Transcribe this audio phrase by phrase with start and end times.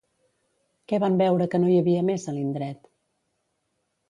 [0.91, 2.91] Què van veure que no hi havia més a l'indret?